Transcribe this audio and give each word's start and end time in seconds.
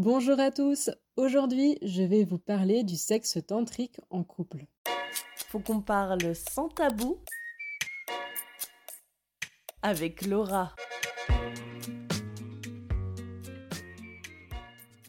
Bonjour 0.00 0.38
à 0.38 0.52
tous, 0.52 0.90
aujourd'hui 1.16 1.76
je 1.82 2.04
vais 2.04 2.22
vous 2.22 2.38
parler 2.38 2.84
du 2.84 2.94
sexe 2.94 3.36
tantrique 3.44 4.00
en 4.10 4.22
couple. 4.22 4.66
Faut 5.48 5.58
qu'on 5.58 5.80
parle 5.80 6.36
sans 6.36 6.68
tabou 6.68 7.18
avec 9.82 10.24
Laura. 10.24 10.72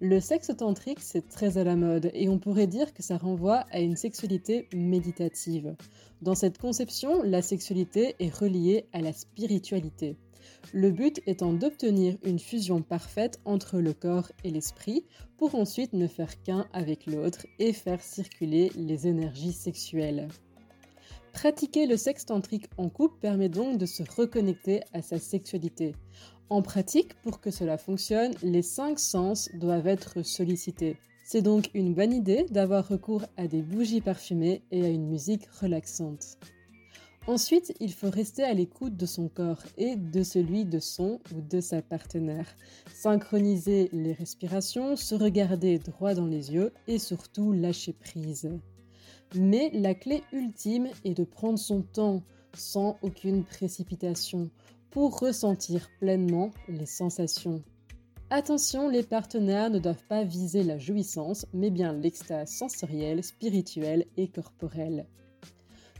Le 0.00 0.18
sexe 0.18 0.50
tantrique, 0.56 0.98
c'est 1.00 1.28
très 1.28 1.58
à 1.58 1.62
la 1.62 1.76
mode 1.76 2.10
et 2.12 2.28
on 2.28 2.40
pourrait 2.40 2.66
dire 2.66 2.92
que 2.92 3.04
ça 3.04 3.18
renvoie 3.18 3.64
à 3.70 3.78
une 3.78 3.94
sexualité 3.94 4.68
méditative. 4.74 5.76
Dans 6.22 6.34
cette 6.34 6.58
conception, 6.58 7.22
la 7.22 7.40
sexualité 7.40 8.16
est 8.18 8.36
reliée 8.36 8.88
à 8.92 9.00
la 9.00 9.12
spiritualité. 9.12 10.16
Le 10.72 10.90
but 10.90 11.20
étant 11.26 11.52
d'obtenir 11.52 12.16
une 12.24 12.38
fusion 12.38 12.82
parfaite 12.82 13.40
entre 13.44 13.78
le 13.78 13.92
corps 13.92 14.30
et 14.44 14.50
l'esprit 14.50 15.04
pour 15.36 15.54
ensuite 15.54 15.92
ne 15.92 16.06
faire 16.06 16.42
qu'un 16.42 16.66
avec 16.72 17.06
l'autre 17.06 17.46
et 17.58 17.72
faire 17.72 18.02
circuler 18.02 18.70
les 18.76 19.06
énergies 19.06 19.52
sexuelles. 19.52 20.28
Pratiquer 21.32 21.86
le 21.86 21.96
sexe 21.96 22.26
tantrique 22.26 22.68
en 22.76 22.88
couple 22.88 23.18
permet 23.20 23.48
donc 23.48 23.78
de 23.78 23.86
se 23.86 24.02
reconnecter 24.16 24.82
à 24.92 25.00
sa 25.00 25.18
sexualité. 25.18 25.94
En 26.50 26.60
pratique, 26.60 27.14
pour 27.22 27.40
que 27.40 27.50
cela 27.50 27.78
fonctionne, 27.78 28.34
les 28.42 28.62
cinq 28.62 28.98
sens 28.98 29.48
doivent 29.54 29.86
être 29.86 30.22
sollicités. 30.22 30.96
C'est 31.24 31.40
donc 31.40 31.70
une 31.72 31.94
bonne 31.94 32.12
idée 32.12 32.44
d'avoir 32.50 32.86
recours 32.86 33.24
à 33.38 33.46
des 33.46 33.62
bougies 33.62 34.02
parfumées 34.02 34.62
et 34.70 34.84
à 34.84 34.88
une 34.88 35.08
musique 35.08 35.46
relaxante. 35.60 36.36
Ensuite, 37.28 37.72
il 37.78 37.92
faut 37.92 38.10
rester 38.10 38.42
à 38.42 38.52
l'écoute 38.52 38.96
de 38.96 39.06
son 39.06 39.28
corps 39.28 39.62
et 39.78 39.94
de 39.94 40.24
celui 40.24 40.64
de 40.64 40.80
son 40.80 41.20
ou 41.32 41.40
de 41.40 41.60
sa 41.60 41.80
partenaire. 41.80 42.46
Synchroniser 42.92 43.88
les 43.92 44.12
respirations, 44.12 44.96
se 44.96 45.14
regarder 45.14 45.78
droit 45.78 46.14
dans 46.14 46.26
les 46.26 46.52
yeux 46.52 46.72
et 46.88 46.98
surtout 46.98 47.52
lâcher 47.52 47.92
prise. 47.92 48.50
Mais 49.36 49.70
la 49.72 49.94
clé 49.94 50.24
ultime 50.32 50.88
est 51.04 51.14
de 51.14 51.24
prendre 51.24 51.60
son 51.60 51.82
temps 51.82 52.22
sans 52.54 52.98
aucune 53.02 53.44
précipitation 53.44 54.50
pour 54.90 55.20
ressentir 55.20 55.88
pleinement 56.00 56.50
les 56.68 56.86
sensations. 56.86 57.62
Attention, 58.30 58.88
les 58.88 59.04
partenaires 59.04 59.70
ne 59.70 59.78
doivent 59.78 60.06
pas 60.08 60.24
viser 60.24 60.64
la 60.64 60.78
jouissance, 60.78 61.46
mais 61.52 61.70
bien 61.70 61.92
l'extase 61.92 62.50
sensorielle, 62.50 63.22
spirituelle 63.22 64.06
et 64.16 64.28
corporelle. 64.28 65.06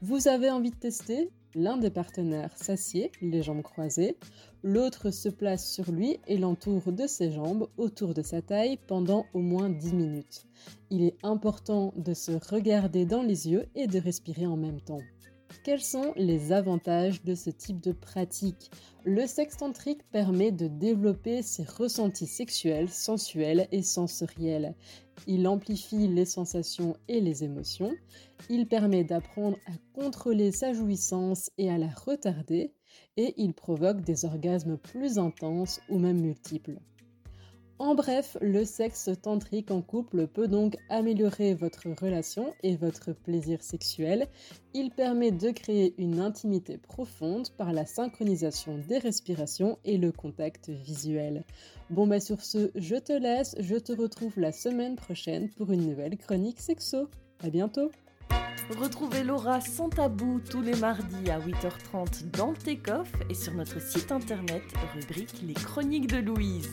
Vous 0.00 0.28
avez 0.28 0.48
envie 0.48 0.70
de 0.70 0.76
tester? 0.76 1.28
L'un 1.56 1.76
des 1.76 1.90
partenaires 1.90 2.56
s'assied, 2.56 3.10
les 3.20 3.42
jambes 3.42 3.62
croisées, 3.62 4.16
l'autre 4.62 5.10
se 5.10 5.28
place 5.28 5.68
sur 5.68 5.90
lui 5.90 6.20
et 6.28 6.38
l'entoure 6.38 6.92
de 6.92 7.08
ses 7.08 7.32
jambes 7.32 7.68
autour 7.76 8.14
de 8.14 8.22
sa 8.22 8.40
taille 8.40 8.78
pendant 8.86 9.26
au 9.34 9.40
moins 9.40 9.68
10 9.68 9.94
minutes. 9.94 10.46
Il 10.90 11.02
est 11.02 11.16
important 11.24 11.92
de 11.96 12.14
se 12.14 12.30
regarder 12.30 13.06
dans 13.06 13.22
les 13.22 13.48
yeux 13.48 13.66
et 13.74 13.88
de 13.88 13.98
respirer 13.98 14.46
en 14.46 14.56
même 14.56 14.80
temps. 14.80 15.02
Quels 15.64 15.82
sont 15.82 16.12
les 16.16 16.52
avantages 16.52 17.22
de 17.24 17.34
ce 17.34 17.50
type 17.50 17.80
de 17.80 17.92
pratique? 17.92 18.70
Le 19.04 19.26
sexe 19.26 19.56
tantrique 19.56 20.08
permet 20.10 20.52
de 20.52 20.68
développer 20.68 21.42
ses 21.42 21.64
ressentis 21.64 22.26
sexuels, 22.26 22.88
sensuels 22.88 23.68
et 23.72 23.82
sensoriels. 23.82 24.74
Il 25.26 25.46
amplifie 25.48 26.06
les 26.08 26.24
sensations 26.24 26.96
et 27.08 27.20
les 27.20 27.44
émotions. 27.44 27.94
Il 28.48 28.66
permet 28.68 29.04
d'apprendre 29.04 29.58
à 29.66 29.72
contrôler 30.00 30.52
sa 30.52 30.72
jouissance 30.72 31.50
et 31.58 31.70
à 31.70 31.76
la 31.76 31.88
retarder. 31.88 32.72
Et 33.16 33.34
il 33.36 33.52
provoque 33.52 34.00
des 34.02 34.24
orgasmes 34.24 34.78
plus 34.78 35.18
intenses 35.18 35.80
ou 35.88 35.98
même 35.98 36.20
multiples. 36.20 36.78
En 37.78 37.94
bref, 37.94 38.36
le 38.40 38.64
sexe 38.64 39.08
tantrique 39.22 39.70
en 39.70 39.82
couple 39.82 40.26
peut 40.26 40.48
donc 40.48 40.76
améliorer 40.88 41.54
votre 41.54 41.88
relation 41.90 42.52
et 42.64 42.76
votre 42.76 43.12
plaisir 43.12 43.62
sexuel. 43.62 44.26
Il 44.74 44.90
permet 44.90 45.30
de 45.30 45.52
créer 45.52 45.94
une 45.96 46.18
intimité 46.18 46.76
profonde 46.76 47.48
par 47.56 47.72
la 47.72 47.86
synchronisation 47.86 48.78
des 48.88 48.98
respirations 48.98 49.78
et 49.84 49.96
le 49.96 50.10
contact 50.10 50.70
visuel. 50.70 51.44
Bon 51.88 52.08
bah 52.08 52.18
sur 52.18 52.40
ce, 52.42 52.72
je 52.74 52.96
te 52.96 53.12
laisse, 53.12 53.54
je 53.60 53.76
te 53.76 53.92
retrouve 53.92 54.40
la 54.40 54.50
semaine 54.50 54.96
prochaine 54.96 55.48
pour 55.50 55.70
une 55.70 55.88
nouvelle 55.88 56.18
chronique 56.18 56.60
sexo. 56.60 57.08
À 57.44 57.48
bientôt 57.48 57.92
Retrouvez 58.76 59.22
Laura 59.22 59.60
sans 59.60 59.88
tabou 59.88 60.40
tous 60.40 60.60
les 60.60 60.74
mardis 60.74 61.30
à 61.30 61.38
8h30 61.38 62.30
dans 62.32 62.52
Takeoff 62.52 63.10
et 63.30 63.34
sur 63.34 63.54
notre 63.54 63.80
site 63.80 64.12
internet 64.12 64.62
rubrique 64.94 65.42
Les 65.42 65.54
Chroniques 65.54 66.08
de 66.08 66.18
Louise. 66.18 66.68